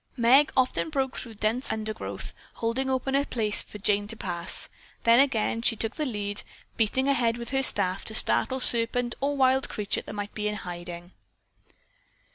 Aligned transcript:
Meg 0.17 0.51
often 0.57 0.89
broke 0.89 1.15
through 1.15 1.35
dense 1.35 1.71
undergrowth, 1.71 2.33
holding 2.55 2.89
open 2.89 3.13
a 3.13 3.23
place 3.23 3.61
for 3.61 3.77
Jane 3.77 4.07
to 4.07 4.15
pass, 4.15 4.67
then 5.03 5.19
again 5.19 5.61
she 5.61 5.75
took 5.75 5.93
the 5.95 6.07
lead, 6.07 6.41
beating 6.75 7.07
ahead 7.07 7.37
with 7.37 7.51
her 7.51 7.61
staff 7.61 8.03
to 8.05 8.15
startle 8.15 8.59
serpent 8.59 9.13
or 9.21 9.37
wild 9.37 9.69
creature 9.69 10.01
that 10.01 10.13
might 10.15 10.33
be 10.33 10.47
in 10.47 10.55
hiding. 10.55 11.11